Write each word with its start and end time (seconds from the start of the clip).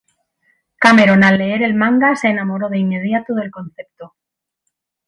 Cameron 0.79 1.23
al 1.23 1.37
leer 1.37 1.61
el 1.61 1.75
manga 1.75 2.15
se 2.15 2.27
enamoró 2.29 2.69
de 2.69 2.79
inmediato 2.79 3.35
del 3.35 3.51
concepto. 3.51 4.15